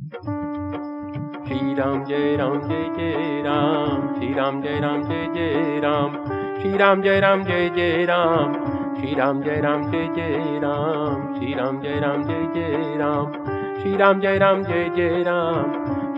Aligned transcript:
श्री 0.00 1.74
राम 1.74 2.04
जय 2.04 2.36
राम, 2.36 2.60
जय 2.60 2.84
जय 2.96 3.42
राम। 3.46 4.14
श्री 4.14 4.34
राम 4.34 4.62
जय 4.62 4.80
राम, 4.80 5.02
जय 5.02 5.26
जय 5.34 5.80
राम। 5.84 6.24
श्री 6.60 6.76
राम 6.76 7.02
जय 7.02 7.20
राम, 7.20 7.42
जय 7.42 7.68
जय 7.68 8.04
राम। 8.04 8.54
श्री 8.94 9.14
राम 9.14 9.42
जय 9.42 9.60
राम, 9.60 9.82
जय 9.90 10.08
जय 10.16 10.60
राम। 10.62 11.34
श्री 11.34 11.54
राम 11.54 11.80
जय 11.80 11.98
राम, 11.98 12.22
जय 12.22 12.50
जय 12.54 12.94
राम। 12.96 13.32
श्री 13.80 13.96
राम 13.96 14.20
जय 14.20 14.38
राम, 14.38 14.62
जय 14.62 14.90
जय 14.96 15.24
राम। 15.26 15.72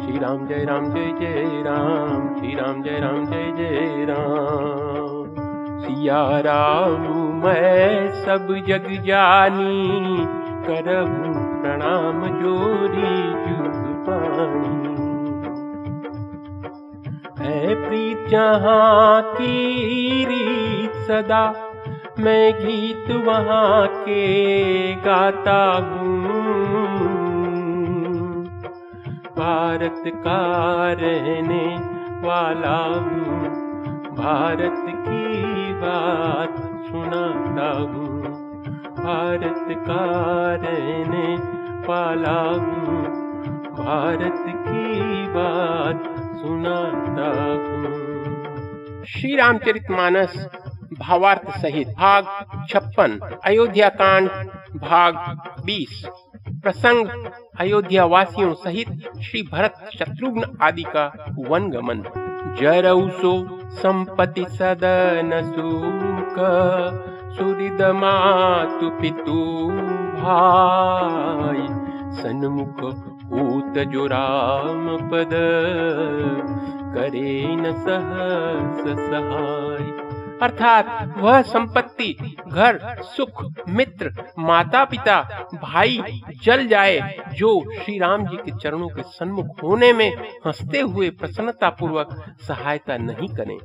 श्री 0.04 0.18
राम 0.18 0.46
जय 0.46 0.64
राम, 0.64 0.84
जय 0.84 1.12
जय 1.20 1.62
राम। 1.66 2.40
श्री 2.40 2.54
राम 2.54 2.82
जय 2.82 2.98
राम, 3.00 3.26
जय 3.26 3.52
जय 3.56 4.06
राम। 4.08 5.22
सिया 5.80 6.40
राम, 6.40 7.00
मैं 7.44 8.12
सब 8.12 8.64
जग 8.68 9.02
जानी 9.04 9.98
करबू 10.66 11.41
प्रणाम 11.62 12.22
जोरी 12.26 13.10
जुग 13.42 13.82
पानी 14.06 14.80
है 17.40 17.74
प्रीत 17.74 18.26
जहाँ 18.28 19.22
की 19.22 20.24
रीत 20.24 20.92
सदा, 21.08 21.44
मैं 22.18 22.52
गीत 22.54 23.10
वहाँ 23.26 23.86
के 23.86 24.26
गाता 24.94 25.60
हूँ। 25.76 26.22
भारत 29.38 30.02
का 30.06 30.42
रहने 30.92 31.64
वाला 32.28 32.78
हूँ, 32.86 33.40
भारत 34.16 34.84
की 34.88 35.72
बात 35.74 36.56
सुनाता 36.86 37.70
हूँ। 37.78 38.41
भारत 39.02 39.66
का 39.88 40.04
रहने 40.54 41.36
हूँ। 42.60 43.02
भारत 43.76 44.44
की 44.48 45.26
बात 45.28 46.02
सुनाता 46.36 47.28
हूँ। 47.48 49.04
श्री 49.04 49.36
रामचरित 49.36 49.90
मानस 49.90 50.48
भावार्थ 51.00 51.50
सहित 51.50 51.88
भाग 51.88 52.24
छप्पन, 52.68 53.38
अयोध्या 53.44 53.88
कांड, 53.88 54.28
भाग 54.76 55.14
बीस। 55.64 56.08
प्रसंग 56.62 57.08
अयोध्या 57.60 58.04
वासियों 58.04 58.54
सहित 58.54 58.88
श्री 59.22 59.42
भरत 59.52 59.74
शत्रुघ्न 59.98 60.58
आदि 60.62 60.82
का 60.82 61.34
वन 61.48 61.70
गमन। 61.70 62.02
जरऊ 62.60 63.08
सो 63.08 63.60
संपत्ति 63.70 64.44
सदन 64.48 65.30
सुख। 65.56 67.11
सुहृद 67.32 67.82
मातु 67.82 68.90
पितु 68.90 69.68
भाई, 70.22 71.66
सन्मुख 72.22 72.84
ऊत 73.32 73.78
जो 73.78 74.06
राम 74.06 74.96
पद, 74.96 75.30
करे 76.94 77.56
न 77.56 77.72
सहस 77.72 78.96
सहाय। 78.98 80.02
अर्थात 80.42 81.14
वह 81.18 81.42
संपत्ति, 81.42 82.36
घर, 82.48 83.02
सुख, 83.02 83.44
मित्र 83.68 84.10
माता 84.38 84.84
पिता 84.84 85.48
भाई, 85.54 86.22
जल 86.42 86.66
जाए, 86.66 87.18
जो 87.34 87.62
श्री 87.82 87.98
राम 87.98 88.26
जी 88.26 88.36
के 88.36 88.50
चरणों 88.50 88.88
के 88.88 89.02
सन्मुख 89.02 89.46
होने 89.62 89.92
में 89.92 90.16
हँसते 90.46 90.80
हुए 90.80 91.10
प्रसन्नता 91.10 91.70
पूर्वक 91.70 92.22
सहायता 92.48 92.96
नहीं 92.96 93.28
करें। 93.28 93.58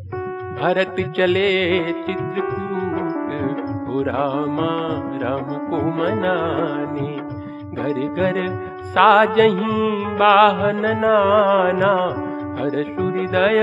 भरत 0.61 1.13
चले 1.17 1.79
चित्रकूट 1.79 3.06
रामा 4.07 4.71
राम 5.23 5.49
को 5.69 5.81
मनाने 5.97 7.11
घर 7.81 7.99
घर 8.07 8.37
साजही 8.93 9.79
बाहन 10.19 10.81
नाना 11.03 11.93
हर 12.59 12.75
सूर्योदय 12.87 13.59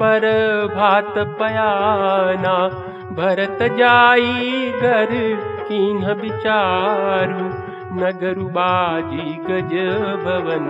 पर 0.00 0.26
भात 0.74 1.14
पयाना 1.40 2.56
भरत 3.18 3.62
जाई 3.78 4.70
घर 4.80 5.14
कीन 5.68 6.04
विचारु 6.20 7.48
नगरु 8.00 8.44
बाजी 8.58 9.26
गज 9.48 9.74
भवन 10.24 10.68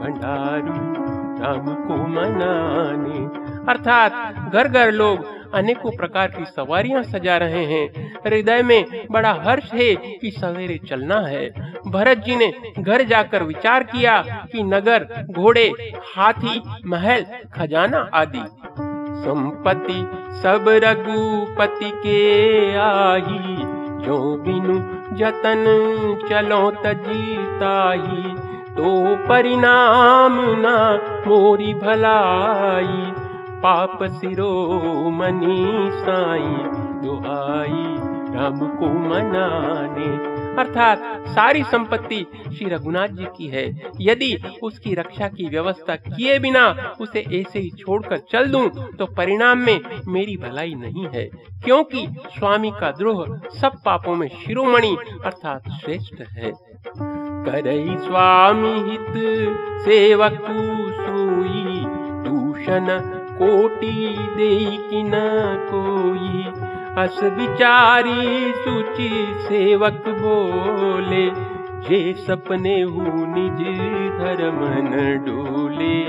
भंडारू 0.00 0.78
राम 1.42 1.66
को 1.86 1.96
मनाने 2.16 3.22
अर्थात 3.72 4.52
घर 4.52 4.68
घर 4.68 4.90
लोग 4.92 5.24
अनेकों 5.54 5.90
प्रकार 5.96 6.28
की 6.28 6.44
सवारियाँ 6.46 7.02
सजा 7.02 7.36
रहे 7.36 7.64
हैं। 7.66 7.86
हृदय 8.26 8.62
में 8.62 9.06
बड़ा 9.10 9.32
हर्ष 9.42 9.72
है 9.72 9.94
कि 9.94 10.30
सवेरे 10.30 10.78
चलना 10.88 11.20
है। 11.20 11.48
भरत 11.88 12.18
जी 12.18 12.36
ने 12.36 12.52
घर 12.78 13.02
जाकर 13.04 13.42
विचार 13.42 13.82
किया 13.84 14.20
कि 14.52 14.62
नगर, 14.62 15.06
घोड़े, 15.30 15.66
हाथी, 16.16 16.60
महल, 16.86 17.24
खजाना 17.54 18.08
आदि। 18.14 18.44
संपत्ति 19.24 20.00
सब 20.40 20.64
रघुपति 20.84 21.90
के 21.96 22.22
आई 22.78 23.56
जो 24.04 24.18
बिनु 24.38 24.78
जतन 25.16 25.64
चलो 26.28 26.70
तजीताई 26.82 28.34
तो 28.76 28.92
परिणाम 29.26 30.38
ना 30.60 30.76
मोरी 31.26 31.74
भलाई। 31.74 33.23
पाप 33.64 33.98
सिरो 34.12 34.50
मनी 35.10 35.90
साई 35.92 36.72
आई 37.30 37.84
राम 38.34 38.58
को 38.70 38.86
मनाने। 39.04 40.08
अर्थात 40.60 41.04
सारी 41.28 41.62
संपत्ति 41.64 42.18
श्री 42.48 42.68
रघुनाथ 42.70 43.08
जी 43.10 43.24
की 43.36 43.46
है। 43.48 43.64
यदि 44.00 44.36
उसकी 44.62 44.94
रक्षा 44.94 45.28
की 45.28 45.48
व्यवस्था 45.48 45.96
किए 45.96 46.38
बिना 46.38 46.66
उसे 47.00 47.24
ऐसे 47.32 47.58
ही 47.58 47.70
छोड़कर 47.78 48.18
चल 48.32 48.50
दूँ 48.50 48.68
तो 48.98 49.06
परिणाम 49.14 49.58
में 49.58 49.80
मेरी 50.08 50.36
भलाई 50.36 50.74
नहीं 50.74 51.06
है, 51.14 51.24
क्योंकि 51.64 52.06
स्वामी 52.36 52.70
का 52.70 52.90
द्रोह 52.90 53.24
सब 53.60 53.80
पापों 53.84 54.14
में 54.16 54.28
शिरोमणि 54.36 54.96
अर्थात 55.24 55.70
श्रेष्ठ 55.80 56.22
है। 56.30 56.52
करई 57.46 57.96
स्वामी 57.98 58.74
हित 58.90 59.12
सेवक 59.84 60.40
सोई, 61.00 61.84
दूषण 62.24 62.86
कोटि 63.42 64.16
कोई। 65.70 66.44
अस 67.04 67.20
विचारी 67.22 68.52
सुचि 68.52 69.34
सेवक 69.38 70.02
बोले 70.08 71.54
जे 71.88 72.12
सपने 72.14 72.82
हु 72.82 73.02
निज 73.06 73.60
धर्म 74.18 74.60
न 74.62 75.18
डोले 75.26 76.04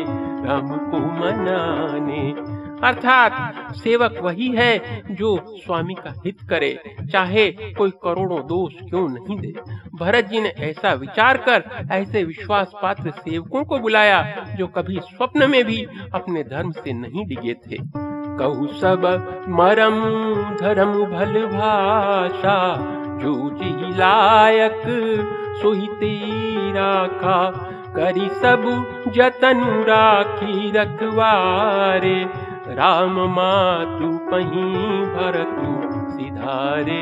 राम 0.48 0.68
को 0.68 0.98
मनाने 0.98 2.55
अर्थात 2.84 3.76
सेवक 3.76 4.18
वही 4.22 4.48
है 4.50 5.02
जो 5.12 5.36
स्वामी 5.58 5.94
का 5.94 6.14
हित 6.26 6.42
करे, 6.50 6.72
चाहे 7.12 7.50
कोई 7.78 7.92
करोड़ों 8.04 8.40
दोष 8.48 8.74
क्यों 8.90 9.08
नहीं 9.10 9.38
दे। 9.40 9.54
भरत 10.00 10.26
जी 10.26 10.42
ने 10.42 10.50
ऐसा 10.60 10.94
विचार 10.94 11.38
कर 11.38 11.64
ऐसे 11.92 12.24
विश्वास 12.24 12.72
पात्र 12.82 13.12
सेवकों 13.12 13.64
को 13.64 13.80
बुलाया, 13.80 14.22
जो 14.58 14.68
कभी 14.68 15.00
स्वप्न 15.00 15.50
में 15.50 15.64
भी 15.66 15.86
अपने 16.14 16.44
धर्म 16.44 16.72
से 16.72 16.94
नहीं 16.94 17.26
डिगे 17.26 17.54
थे। 17.54 17.78
कहु 18.40 18.68
सब 18.80 19.06
मरम 19.50 20.00
धर्म 20.58 20.94
भल 21.06 21.46
भाषा, 21.48 22.58
जो 23.22 23.34
जी 23.54 23.96
लायक 23.98 24.82
सोहिते 25.62 26.16
राखा 26.72 27.40
करी 27.96 28.28
सब 28.36 28.64
जतनु 29.16 29.84
राखी 29.84 30.72
रखवारे 30.72 32.16
राम 32.68 33.20
मातु 33.30 34.08
पही 34.18 34.72
भरतु, 35.06 35.74
सिधारे 36.12 37.02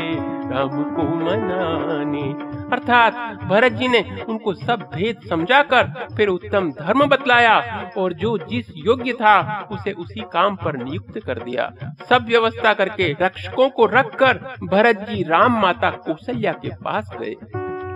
राम 0.50 0.84
को 0.84 1.04
मनाने। 1.04 2.54
अर्थात 2.74 3.40
भरत 3.44 3.72
जी 3.72 3.88
ने 3.88 4.26
उनको 4.30 4.54
सब 4.54 4.90
भेद 4.96 5.20
समझाकर 5.30 6.08
फिर 6.18 6.28
उत्तम 6.28 6.72
धर्म 6.72 7.06
बतलाया 7.06 7.92
और 7.98 8.14
जो 8.14 8.38
जिस 8.38 8.66
योग्य 8.76 9.14
था, 9.14 9.68
उसे 9.72 9.92
उसी 9.92 10.22
काम 10.34 10.56
पर 10.56 10.78
नियुक्त 10.78 11.20
कर 11.20 11.40
दिया। 11.40 11.72
सब 12.10 12.26
व्यवस्था 12.28 12.74
करके 12.74 13.16
रक्षकों 13.22 13.70
को 13.70 13.86
रखकर 13.86 14.40
भरत 14.64 15.10
जी 15.10 15.24
राम 15.24 15.62
माता 15.62 15.90
कौशल्या 15.90 16.52
के 16.52 16.70
पास 16.70 17.16
गए। 17.22 17.36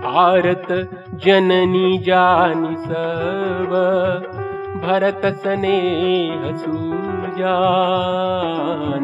आरत 0.08 0.68
जननी 1.26 1.98
जानी 1.98 2.76
सब, 2.78 3.72
भरत 4.86 5.22
सने 5.26 5.80
सुजान 7.38 9.04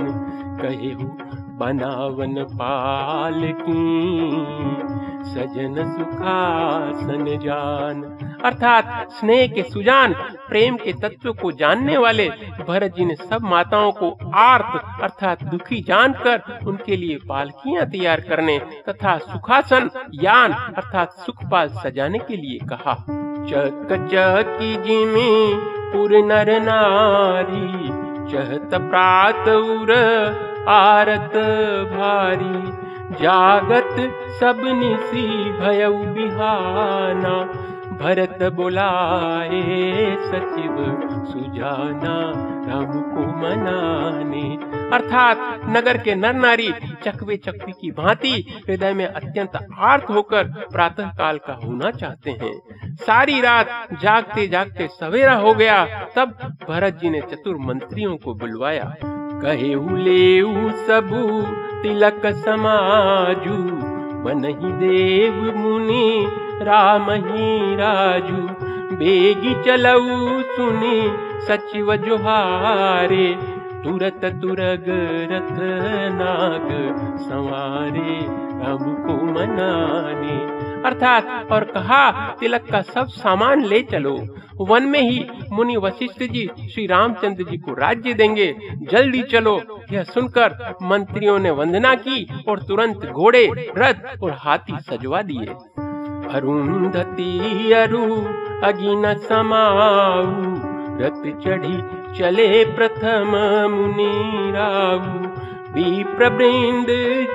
कहे 0.61 0.93
बनावन 1.57 2.43
पाल 2.53 3.41
की 3.61 3.83
सजन 5.23 5.75
सुखासन 5.93 7.25
जान। 7.43 8.01
अर्थात 8.45 9.11
स्नेह 9.11 9.47
के 9.47 9.63
सुजान, 9.63 10.13
प्रेम 10.47 10.75
के 10.75 10.93
तत्व 10.93 11.33
को 11.33 11.51
जानने 11.51 11.97
वाले 11.97 12.29
भरत 12.67 12.95
जी 12.95 13.05
ने 13.05 13.15
सब 13.15 13.41
माताओं 13.43 13.91
को 13.91 14.09
आर्त, 14.35 14.81
अर्थात 15.01 15.43
दुखी 15.43 15.81
जानकर 15.81 16.59
उनके 16.67 16.97
लिए 16.97 17.17
पालकियाँ 17.29 17.85
तैयार 17.85 18.21
करने 18.21 18.57
तथा 18.89 19.17
सुखासन, 19.17 19.89
यान, 20.13 20.53
अर्थात 20.53 21.11
सुखपाल 21.11 21.67
सजाने 21.67 22.19
के 22.19 22.37
लिए 22.37 22.57
कहा। 22.65 22.95
चक 23.49 24.09
चकी 24.11 24.75
जिमी 24.83 25.53
पुर 25.93 26.11
नर 26.25 26.61
नारी 26.61 28.12
चहत 28.31 28.69
प्रात 28.73 29.47
उर 29.49 29.91
आरत 30.69 31.35
भारी। 31.93 32.83
जागत 33.13 33.95
सब 34.39 34.61
निसी 34.65 35.27
भय 35.59 35.87
बिहाना 36.13 37.35
भरत 37.93 38.53
बुलाए, 38.53 39.51
सचिव 40.25 40.75
सुजाना 41.31 42.15
राम 42.67 43.01
को 43.01 43.19
मनाने। 43.37 44.73
अर्थात 44.97 45.61
नगर 45.69 45.97
के 45.97 46.15
नर 46.15 46.33
नारी 46.33 46.73
चकवे 47.03 47.37
चकवी 47.37 47.71
की 47.71 47.91
भांति 47.91 48.61
हृदय 48.69 48.93
में 48.93 49.05
अत्यंत 49.05 49.67
आर्थ 49.79 50.03
होकर 50.09 50.43
प्रातः 50.43 51.07
काल 51.07 51.37
का 51.37 51.53
होना 51.53 51.91
चाहते 51.91 52.31
हैं। 52.31 52.61
सारी 52.95 53.41
रात 53.41 53.87
जागते 54.01 54.47
जागते 54.47 54.87
सवेरा 54.87 55.33
हो 55.33 55.53
गया, 55.53 55.85
तब 56.15 56.57
भरत 56.69 56.93
जी 56.93 57.09
ने 57.09 57.21
चतुर 57.21 57.57
मंत्रियों 57.57 58.17
को 58.17 58.33
बुलवाया। 58.33 58.95
कहे 59.43 59.75
ले 60.03 60.41
सबू, 60.87 61.41
तिलक 61.83 62.21
समाजू 62.25 63.93
बनही 64.23 64.71
देव 64.71 65.57
मुनि 65.57 66.27
राम 66.61 67.11
ही 67.11 67.75
राजू। 67.75 68.41
बेगी 68.97 69.53
चलऊ 69.63 70.41
सुनी 70.41 70.97
सचिव 71.47 71.95
जोहारे। 71.95 73.27
तुरत 73.83 74.21
तुरग 74.41 74.85
रथ 75.31 75.57
नाग 76.19 76.67
संवारे 77.19 78.19
राम 78.59 78.83
को 79.05 79.15
मनाने 79.25 80.37
अर्थात, 80.85 81.47
और 81.51 81.63
कहा, 81.63 82.11
तिलक 82.39 82.61
का 82.71 82.81
सब 82.81 83.07
सामान 83.07 83.63
ले 83.63 83.81
चलो। 83.81 84.25
वन 84.61 84.83
में 84.83 85.01
ही 85.01 85.27
मुनि 85.51 85.77
वशिष्ठ 85.77 86.23
जी 86.23 86.49
श्री 86.73 86.87
रामचंद्र 86.87 87.43
जी 87.43 87.57
को 87.57 87.73
राज्य 87.73 88.13
देंगे। 88.13 88.55
जल्दी 88.91 89.23
चलो। 89.23 89.81
यह 89.91 90.03
सुनकर 90.03 90.75
मंत्रियों 90.81 91.39
ने 91.39 91.51
वंदना 91.51 91.95
की 91.95 92.27
और 92.47 92.59
तुरंत 92.59 93.05
घोड़े, 93.05 93.71
रथ 93.77 94.23
और 94.23 94.31
हाथी 94.31 94.73
सजवा 94.79 95.21
दिए। 95.21 95.45
अरुंधति 96.35 97.71
अरु, 97.71 98.15
अगिन 98.63 99.13
समाऊ, 99.13 100.73
रथ 100.99 101.43
चढ़ी 101.43 102.03
चले 102.19 102.65
प्रथम 102.65 103.31
मुनि 103.71 104.51
राऊ 104.51 105.33
विप्रवृंद 105.73 106.87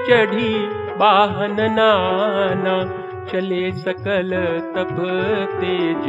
चढ़ी 0.08 0.54
वाहन 0.96 1.56
नाना 1.60 2.97
चले 3.32 3.70
सकल 3.72 4.30
तप 4.74 4.96
तेज 5.52 6.06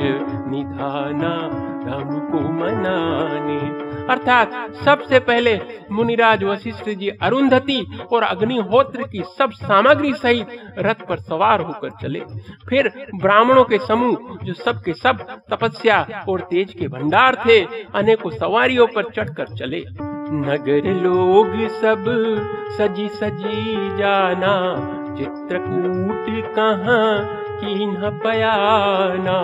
निधाना 0.48 1.34
राम 1.80 2.20
को 2.30 2.40
मनाने। 2.52 3.58
अर्थात 4.06 4.74
सबसे 4.86 5.20
पहले 5.20 5.60
मुनिराज 5.92 6.44
वशिष्ठ 6.44 6.90
जी 6.90 7.10
अरुंधति 7.22 7.86
और 8.14 8.24
अग्निहोत्र 8.24 9.04
की 9.04 9.24
सब 9.38 9.52
सामग्री 9.52 10.14
सहित 10.14 10.48
रथ 10.80 11.06
पर 11.10 11.20
सवार 11.20 11.62
होकर 11.62 11.90
चले। 12.02 12.20
फिर 12.70 12.92
ब्राह्मणों 13.16 13.64
के 13.64 13.78
समूह, 13.78 14.38
जो 14.44 14.54
सब 14.54 14.82
के 14.84 14.94
सब 14.94 15.26
तपस्या 15.52 16.26
और 16.30 16.42
तेज 16.42 16.74
के 16.74 16.88
भंडार 16.88 17.36
थे, 17.46 17.62
अनेकों 17.96 18.30
सवारियों 18.30 18.88
पर 18.88 19.04
चढ़कर 19.16 19.56
चले। 19.56 19.84
नगर 20.32 20.94
लोग 20.94 21.56
सब 21.72 22.06
सजी 22.78 23.08
सजी 23.10 23.76
जाना 23.98 24.56
चित्रकूट 25.18 26.54
कहाँ 26.56 27.40
किन्ह 27.60 28.10
बयाना? 28.10 29.40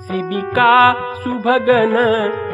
शिविका 0.00 0.92
सुभगन 1.14 1.94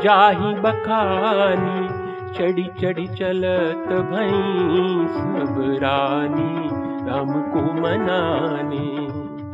जाही 0.04 0.54
बखानी। 0.54 1.88
चढ़ी 2.34 2.64
चढ़ी 2.80 3.06
चलत 3.06 3.88
भई 4.10 5.06
सब 5.06 5.78
रानी 5.82 6.68
राम 7.10 7.40
को 7.52 7.62
मनाने। 7.72 9.06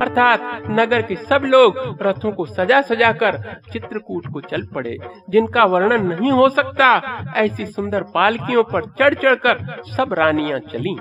अर्थात 0.04 0.62
नगर 0.70 1.02
के 1.02 1.16
सब 1.16 1.42
लोग 1.44 1.98
रथों 2.02 2.32
को 2.32 2.46
सजा 2.46 2.80
सजा 2.82 3.12
कर 3.12 3.36
चित्रकूट 3.72 4.26
को 4.32 4.40
चल 4.40 4.62
पड़े, 4.74 4.96
जिनका 5.30 5.64
वर्णन 5.64 6.06
नहीं 6.06 6.32
हो 6.32 6.48
सकता, 6.48 7.00
ऐसी 7.36 7.66
सुंदर 7.66 8.02
पालकियों 8.02 8.64
पर 8.64 8.84
चढ़ 8.98 9.14
चढ़ 9.14 9.34
कर 9.34 9.82
सब 9.96 10.12
रानियाँ 10.12 10.58
चली। 10.58 10.96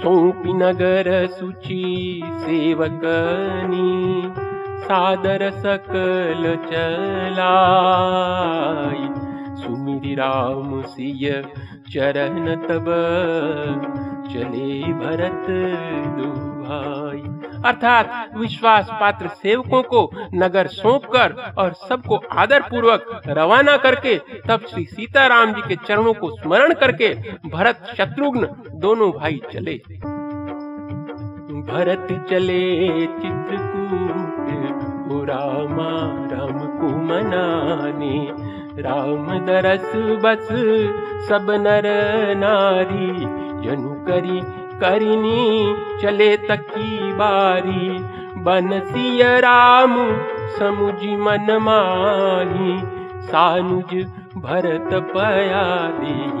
सौंपी 0.00 0.52
नगर 0.52 1.10
सुची 1.34 1.84
सेवकनी 2.44 3.92
सादर 4.84 5.42
सकल 5.60 6.42
चलाई 6.70 7.74
सुमिरी 9.64 10.14
राम 10.14 10.82
सिय 10.82 11.30
चरण 11.92 12.54
तब। 12.62 12.86
चले 14.24 14.92
भरत 14.92 15.46
दो 16.18 16.28
भाई 16.60 17.20
अर्थात 17.64 18.30
विश्वास 18.36 18.88
पात्र 18.92 19.28
सेवकों 19.28 19.82
को 19.82 20.00
नगर 20.34 20.66
सौंप 20.66 21.04
कर 21.04 21.34
और 21.58 21.72
सबको 21.88 22.16
आदर 22.32 22.60
पूर्वक 22.60 23.22
रवाना 23.28 23.76
करके 23.76 24.16
तब 24.48 24.66
श्री 24.70 24.84
सीताराम 24.84 25.52
जी 25.52 25.62
के 25.68 25.76
चरणों 25.76 26.14
को 26.14 26.30
स्मरण 26.30 26.74
करके 26.74 27.14
भरत 27.48 27.86
शत्रुघ्न 27.98 28.48
दोनों 28.74 29.10
भाई 29.12 29.40
चले। 29.52 29.74
भरत 31.64 32.26
चले 32.30 32.62
चित्रकूट 33.06 34.34
रामा 35.28 35.92
राम 36.30 36.58
को 36.78 36.88
मनाने। 37.02 38.16
राम 38.78 39.38
दरस 39.38 39.92
बस 39.96 40.48
सब 41.28 41.46
नर 41.50 41.82
नारी। 42.36 43.12
जनु 43.66 43.88
करी 43.88 44.40
करिनी 44.80 45.76
चले 46.02 46.36
तकी 46.36 47.12
बारी। 47.12 47.98
बनसिय 48.42 49.22
राम 49.22 50.12
समुझी 50.58 51.16
मन 51.16 51.58
माही। 51.62 52.82
सानुज 53.22 54.06
भरत 54.36 54.88
पया 54.92 55.86
दे 55.86 56.34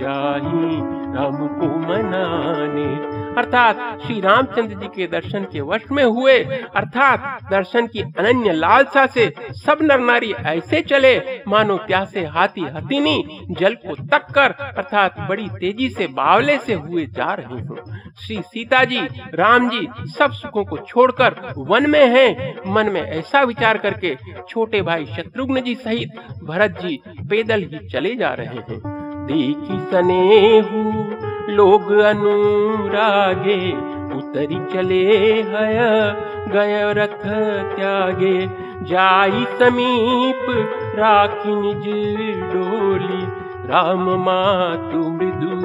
जाही 0.00 0.76
राम 1.14 1.46
को 1.46 1.78
मनाने 1.78 3.17
अर्थात 3.38 4.00
श्री 4.02 4.20
रामचंद्र 4.20 4.74
जी 4.74 4.86
के 4.86 5.06
दर्शन 5.06 5.44
के 5.52 5.60
वश 5.60 5.82
में 5.92 6.04
हुए, 6.04 6.38
अर्थात 6.76 7.50
दर्शन 7.50 7.86
की 7.86 8.00
अनन्य 8.00 8.52
लालसा 8.52 9.06
से 9.06 9.32
सब 9.56 9.78
नर 9.82 10.00
नारी 10.00 10.32
ऐसे 10.46 10.80
चले, 10.82 11.18
मानो 11.48 11.76
प्यासे 11.76 12.24
हाथी 12.26 12.64
हथिनी 12.66 13.46
जल 13.60 13.74
को 13.76 13.94
तक 14.06 14.26
कर 14.34 14.52
अर्थात 14.60 15.20
बड़ी 15.28 15.48
तेज़ी 15.50 15.88
से 15.88 16.06
बावले 16.12 16.58
से 16.58 16.74
हुए 16.74 17.06
जा 17.08 17.32
रहे 17.32 17.60
हो। 17.60 17.76
श्री 18.20 18.40
सीता 18.42 18.84
जी, 18.84 19.00
राम 19.34 19.68
जी 19.70 19.86
सब 20.08 20.32
सुखों 20.32 20.64
को 20.64 20.78
छोड़कर 20.78 21.36
वन 21.58 21.90
में 21.90 22.06
हैं, 22.06 22.54
मन 22.66 22.90
में 22.90 23.00
ऐसा 23.00 23.42
विचार 23.42 23.78
करके 23.78 24.16
छोटे 24.48 24.82
भाई 24.82 25.06
शत्रुघ्न 25.06 25.60
जी 25.60 25.74
सहित 25.74 26.20
भरत 26.44 26.78
जी 26.82 27.00
पैदल 27.20 27.62
ही 27.62 27.86
चले 27.88 28.14
जा 28.16 28.32
रहे 28.32 28.62
हैं। 28.68 28.80
देखी 29.26 29.78
सनेहू 29.90 31.17
लोग 31.48 31.90
अनुरागे 31.98 33.60
उतरी 34.16 34.58
चले 34.72 35.04
हय 35.50 35.78
गय 36.52 36.92
रथ 36.96 37.24
त्यागे। 37.76 38.36
जाई 38.84 39.44
समीप 39.58 40.44
राखी 40.98 41.54
निज 41.54 41.86
डोली 42.52 43.22
राम 43.70 44.04
मातु 44.24 44.98
मृदु 45.08 45.56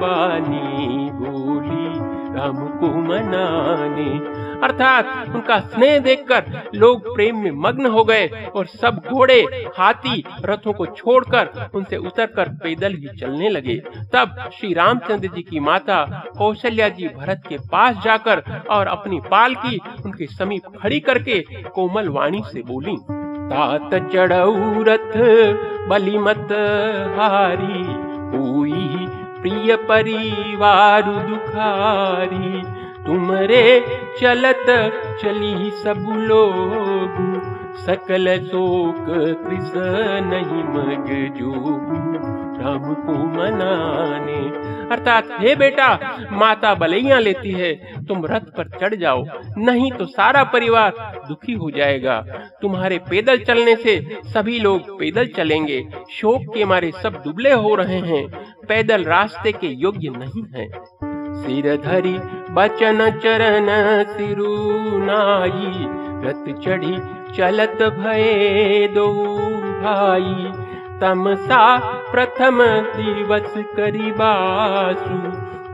बानी 0.00 1.10
बोली 1.18 1.88
राम 2.36 2.58
को 2.78 2.88
मनाने 3.08 4.10
अर्थात 4.62 5.34
उनका 5.34 5.58
स्नेह 5.60 5.98
देखकर 5.98 6.44
लोग 6.74 7.14
प्रेम 7.14 7.38
में 7.38 7.50
मग्न 7.62 7.86
हो 7.86 8.04
गए 8.04 8.26
और 8.54 8.66
सब 8.66 9.00
घोड़े, 9.06 9.40
हाथी, 9.78 10.22
रथों 10.44 10.72
को 10.72 10.86
छोड़कर 10.88 11.70
उनसे 11.74 11.96
उतरकर 11.98 12.48
पैदल 12.62 12.94
ही 12.94 13.08
चलने 13.20 13.48
लगे। 13.48 13.76
तब 14.12 14.36
श्री 14.52 14.72
रामचंद्र 14.74 15.28
जी 15.28 15.42
की 15.42 15.60
माता 15.60 16.04
कौशल्या 16.38 16.88
जी 16.90 17.08
भरत 17.08 17.42
के 17.48 17.58
पास 17.72 17.96
जाकर 18.04 18.42
और 18.70 18.86
अपनी 18.88 19.20
पाल 19.30 19.54
की 19.56 19.78
उनके 20.04 20.26
समीप 20.28 20.76
खड़ी 20.82 21.00
करके 21.00 21.40
कोमल 21.68 22.08
वाणी 22.08 22.42
से 22.52 22.62
बोली, 22.62 22.96
तात 23.48 23.94
चढ़ऊ 24.12 24.82
रथ 24.82 25.16
बलिमत 25.88 26.52
हारी, 27.16 27.82
हुई 28.32 29.06
प्रिय 29.42 29.76
परिवार 29.88 31.02
दुखारी 31.02 32.62
तुमरे 33.06 33.64
चलत 34.20 34.64
चली 35.22 35.70
सब 35.76 36.04
लोग, 36.20 37.16
सकल 37.76 38.36
शोक 38.40 39.06
कृष 39.40 39.72
नहीं 40.24 40.62
मग 40.66 41.08
जोगु। 41.38 41.96
राम 42.58 42.94
को 42.96 43.12
मनाने, 43.28 44.38
अर्थात 44.88 45.28
हे 45.40 45.54
बेटा, 45.56 45.88
माता 46.32 46.74
बलैया 46.74 47.18
लेती 47.18 47.50
है, 47.50 47.72
तुम 48.04 48.24
रथ 48.26 48.46
पर 48.56 48.68
चढ़ 48.80 48.94
जाओ, 48.94 49.24
नहीं 49.58 49.90
तो 49.92 50.06
सारा 50.06 50.44
परिवार 50.44 50.92
दुखी 51.28 51.52
हो 51.54 51.70
जाएगा। 51.70 52.20
तुम्हारे 52.62 52.98
पैदल 53.10 53.38
चलने 53.38 53.76
से 53.76 54.00
सभी 54.26 54.58
लोग 54.58 54.98
पैदल 54.98 55.26
चलेंगे, 55.36 55.82
शोक 56.10 56.54
के 56.54 56.64
मारे 56.64 56.92
सब 57.02 57.22
दुबले 57.24 57.52
हो 57.52 57.74
रहे 57.74 57.98
हैं, 58.00 58.26
पैदल 58.68 59.04
रास्ते 59.04 59.52
के 59.52 59.74
योग्य 59.78 60.10
नहीं 60.16 60.44
है। 60.54 60.68
सिर 61.32 61.76
धरी 61.76 62.18
बचन 62.50 62.98
चरण 63.22 63.68
सिरुनाई 64.12 65.86
रथ 66.24 66.52
चढ़ी 66.60 66.98
चलत 67.36 67.82
भये 67.98 68.88
दो 68.88 69.08
भाई। 69.82 70.52
तमसा 71.00 71.62
प्रथम 72.12 72.58
दिवस 72.96 73.54
करिबासु 73.76 75.16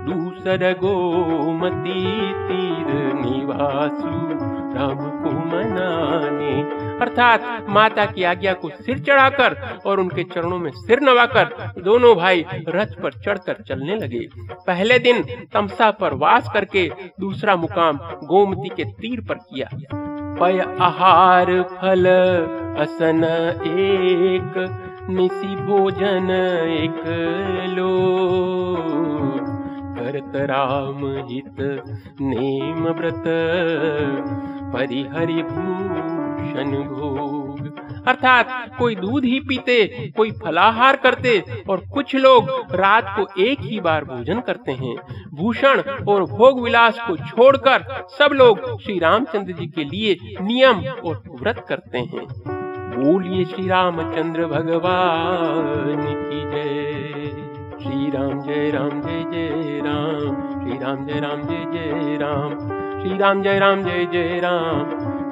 दूसर 0.05 0.63
गोमती 0.73 2.05
तीर 2.49 2.91
निवासु 3.15 4.15
राम 4.75 5.01
को 5.23 5.31
मनाने 5.49 6.88
अर्थात 7.01 7.67
माता 7.69 8.05
की 8.07 8.23
आज्ञा 8.25 8.53
को 8.53 8.69
सिर 8.69 8.99
चढ़ाकर 8.99 9.57
और 9.87 10.01
उनके 10.01 10.25
चरणों 10.25 10.59
में 10.59 10.71
सिर 10.75 11.01
नवाकर 11.01 11.73
दोनों 11.83 12.15
भाई 12.17 12.45
रथ 12.69 13.01
पर 13.03 13.13
चढ़कर 13.13 13.63
चलने 13.69 13.97
लगे। 13.97 14.29
पहले 14.67 14.99
दिन 14.99 15.23
तमसा 15.53 15.91
पर 15.91 16.15
वास 16.15 16.51
करके 16.55 16.91
दूसरा 17.21 17.57
मुकाम 17.57 17.99
गोमती 18.25 18.69
के 18.69 18.85
तीर 18.85 19.21
पर 19.21 19.35
किया। 19.35 19.69
पय 20.41 20.59
आहार 20.81 21.47
फल 21.63 22.07
असन 22.79 23.25
एक, 23.63 24.53
निसी 25.11 25.57
भोजन 25.57 26.31
एक 26.71 27.03
लो। 27.69 27.89
करत 29.99 30.33
राम 30.37 31.05
हित, 31.29 31.61
नेम 32.21 32.85
व्रत, 32.89 33.25
परिहरि 34.73 35.43
भोग। 36.39 37.79
अर्थात 38.09 38.71
कोई 38.79 38.95
दूध 38.95 39.25
ही 39.25 39.41
पीते, 39.41 40.13
कोई 40.17 40.31
फलाहार 40.31 40.97
करते 40.97 41.43
और 41.69 41.83
कुछ 41.93 42.17
लोग 42.17 42.49
रात 42.75 43.15
को 43.19 43.43
एक 43.43 43.61
ही 43.61 43.81
बार 43.81 44.05
भोजन 44.05 44.41
करते 44.41 44.73
हैं। 44.73 44.97
भूषण 45.35 45.81
और 45.81 46.25
भोग 46.25 46.63
विलास 46.63 46.99
को 47.01 47.17
छोड़कर 47.17 48.07
सब 48.19 48.31
लोग 48.33 48.83
श्री 48.83 48.99
रामचंद्र 48.99 49.53
जी 49.53 49.67
के 49.67 49.85
लिए 49.85 50.17
नियम 50.41 50.77
और 50.77 51.23
व्रत 51.41 51.67
करते 51.69 51.99
हैं। 51.99 52.27
बोलिए 52.99 53.45
श्री 53.45 53.69
रामचंद्र 53.69 54.47
भगवान 54.47 56.07
की 56.09 56.51
जय। 56.51 56.89
श्री 57.83 58.11
राम 58.11 58.41
जय 58.41 58.71
राम, 58.71 58.91
जय 58.91 59.25
जय 59.33 59.81
राम। 59.85 60.35
श्री 60.35 60.79
राम 60.79 61.07
जय 61.07 61.21
राम, 61.21 61.43
जय 61.43 61.65
जय 61.73 62.19
राम। 62.21 62.51
श्री 63.03 63.19
राम 63.19 63.43
जय 63.43 63.59
राम, 63.59 63.83
जय 63.83 64.05
जय 64.13 64.41
राम। 64.45 65.18